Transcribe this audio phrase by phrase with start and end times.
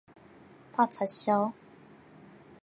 [0.73, 1.51] 拍擦銷